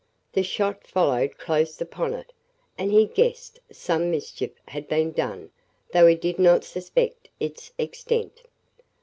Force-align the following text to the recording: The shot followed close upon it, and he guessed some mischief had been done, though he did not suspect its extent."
The 0.33 0.41
shot 0.41 0.87
followed 0.87 1.37
close 1.37 1.79
upon 1.79 2.15
it, 2.15 2.33
and 2.75 2.91
he 2.91 3.05
guessed 3.05 3.59
some 3.71 4.09
mischief 4.09 4.49
had 4.69 4.87
been 4.87 5.11
done, 5.11 5.51
though 5.93 6.07
he 6.07 6.15
did 6.15 6.39
not 6.39 6.63
suspect 6.63 7.29
its 7.39 7.71
extent." 7.77 8.41